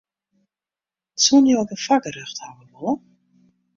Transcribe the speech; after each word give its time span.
Soenen 1.23 1.49
jo 1.51 1.61
ek 1.65 1.73
in 1.75 1.81
foargerjocht 1.83 2.41
hawwe 2.43 2.63
wolle? 2.73 2.93